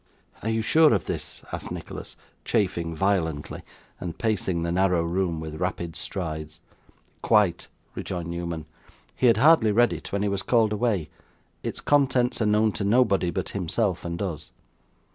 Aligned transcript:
'Are 0.41 0.49
you 0.49 0.63
sure 0.63 0.95
of 0.95 1.05
this?' 1.05 1.43
asked 1.51 1.71
Nicholas, 1.71 2.15
chafing 2.43 2.95
violently, 2.95 3.61
and 3.99 4.17
pacing 4.17 4.63
the 4.63 4.71
narrow 4.71 5.03
room 5.03 5.39
with 5.39 5.61
rapid 5.61 5.95
strides. 5.95 6.59
'Quite,' 7.21 7.67
rejoined 7.93 8.31
Newman. 8.31 8.65
'He 9.15 9.27
had 9.27 9.37
hardly 9.37 9.71
read 9.71 9.93
it 9.93 10.11
when 10.11 10.23
he 10.23 10.27
was 10.27 10.41
called 10.41 10.73
away. 10.73 11.11
Its 11.61 11.81
contents 11.81 12.41
are 12.41 12.47
known 12.47 12.71
to 12.71 12.83
nobody 12.83 13.29
but 13.29 13.49
himself 13.49 14.03
and 14.03 14.19
us. 14.23 14.49